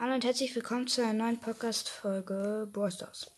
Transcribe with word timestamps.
Hallo 0.00 0.14
und 0.14 0.24
herzlich 0.24 0.54
willkommen 0.54 0.86
zu 0.86 1.02
einer 1.02 1.12
neuen 1.12 1.40
Podcast-Folge 1.40 2.68
Brawl 2.72 2.92
Stars. 2.92 3.32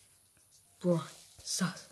Brawl 0.79 1.01
Stars. 1.43 1.87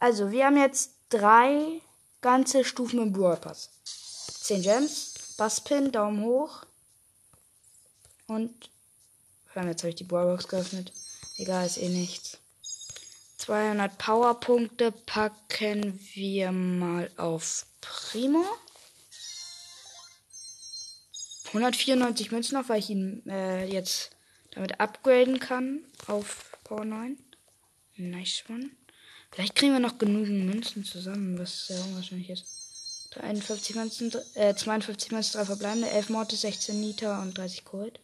Also, 0.00 0.30
wir 0.30 0.44
haben 0.44 0.58
jetzt 0.58 0.90
drei 1.08 1.80
ganze 2.20 2.62
Stufen 2.62 3.00
im 3.00 3.14
Brawl 3.14 3.38
Pass. 3.38 3.70
10 3.84 4.60
Gems, 4.60 5.14
Basspin, 5.38 5.92
Daumen 5.92 6.22
hoch. 6.22 6.66
Und. 8.26 8.68
Jetzt 9.54 9.82
habe 9.82 9.88
ich 9.88 9.94
die 9.94 10.04
Brawlbox 10.04 10.46
geöffnet. 10.46 10.92
Egal, 11.38 11.64
ist 11.64 11.78
eh 11.78 11.88
nichts. 11.88 12.36
200 13.38 13.96
Powerpunkte 13.96 14.92
packen 14.92 15.98
wir 16.12 16.52
mal 16.52 17.10
auf 17.16 17.64
Primo. 17.80 18.44
194 21.52 22.32
Münzen 22.32 22.54
noch, 22.54 22.68
weil 22.68 22.78
ich 22.78 22.90
ihn 22.90 23.22
äh, 23.28 23.66
jetzt 23.66 24.10
damit 24.52 24.80
upgraden 24.80 25.38
kann 25.38 25.80
auf 26.06 26.58
Power 26.64 26.84
9. 26.84 27.18
Nice 27.96 28.44
one. 28.48 28.70
Vielleicht 29.30 29.54
kriegen 29.54 29.72
wir 29.72 29.80
noch 29.80 29.98
genügend 29.98 30.46
Münzen 30.46 30.84
zusammen, 30.84 31.38
was 31.38 31.66
sehr 31.66 31.82
unwahrscheinlich 31.84 32.30
ist. 32.30 32.46
53 33.12 33.76
Münzen, 33.76 34.12
äh, 34.34 34.54
52 34.54 35.12
Münzen, 35.12 35.32
3 35.38 35.44
verbleibende, 35.44 35.90
11 35.90 36.08
Mortis, 36.08 36.40
16 36.42 36.80
Nita 36.80 37.20
und 37.22 37.36
30 37.36 37.64
Gold. 37.64 37.98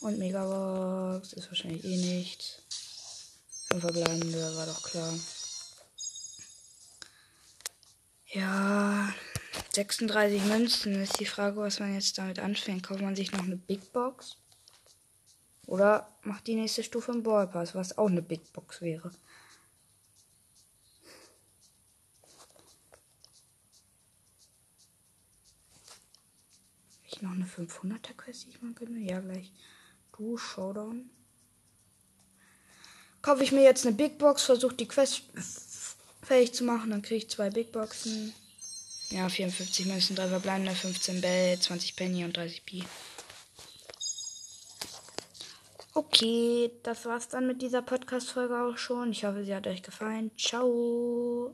Und 0.00 0.18
Megabox 0.18 1.34
ist 1.34 1.48
wahrscheinlich 1.48 1.84
eh 1.84 1.96
nichts. 1.96 2.62
5 3.68 3.82
verbleibende, 3.82 4.56
war 4.56 4.66
doch 4.66 4.82
klar. 4.82 5.14
Ja, 8.32 9.12
36 9.80 10.44
Münzen 10.44 10.94
ist 11.00 11.20
die 11.20 11.24
Frage, 11.24 11.56
was 11.56 11.80
man 11.80 11.94
jetzt 11.94 12.18
damit 12.18 12.38
anfängt. 12.38 12.82
Kauft 12.82 13.00
man 13.00 13.16
sich 13.16 13.32
noch 13.32 13.44
eine 13.44 13.56
Big 13.56 13.94
Box? 13.94 14.36
Oder 15.66 16.06
macht 16.22 16.46
die 16.48 16.54
nächste 16.54 16.84
Stufe 16.84 17.12
im 17.12 17.22
Ballpass, 17.22 17.74
was 17.74 17.96
auch 17.96 18.08
eine 18.08 18.20
Big 18.20 18.52
Box 18.52 18.82
wäre. 18.82 19.10
Ich 27.04 27.22
noch 27.22 27.30
eine 27.30 27.46
500er 27.46 28.12
Quest, 28.18 28.44
die 28.44 28.50
ich 28.50 28.60
mal 28.60 28.74
gönne? 28.74 28.98
Ja, 28.98 29.20
gleich. 29.20 29.50
Du, 30.14 30.36
Showdown. 30.36 31.08
Kaufe 33.22 33.44
ich 33.44 33.52
mir 33.52 33.62
jetzt 33.62 33.86
eine 33.86 33.96
Big 33.96 34.18
Box, 34.18 34.42
versuche 34.42 34.74
die 34.74 34.88
Quest 34.88 35.22
fähig 36.22 36.52
zu 36.52 36.64
machen, 36.64 36.90
dann 36.90 37.00
kriege 37.00 37.24
ich 37.24 37.30
zwei 37.30 37.48
Big 37.48 37.72
Boxen. 37.72 38.34
Ja, 39.10 39.28
54 39.28 39.86
Münzen, 39.86 40.14
3 40.16 40.28
verbleibende, 40.28 40.72
15 40.72 41.20
Bell, 41.20 41.58
20 41.58 41.96
Penny 41.96 42.24
und 42.24 42.36
30 42.36 42.64
Pi. 42.64 42.84
Okay, 45.94 46.70
das 46.84 47.04
war's 47.06 47.28
dann 47.28 47.48
mit 47.48 47.60
dieser 47.62 47.82
Podcast-Folge 47.82 48.56
auch 48.56 48.78
schon. 48.78 49.10
Ich 49.10 49.24
hoffe, 49.24 49.44
sie 49.44 49.54
hat 49.54 49.66
euch 49.66 49.82
gefallen. 49.82 50.30
Ciao. 50.38 51.48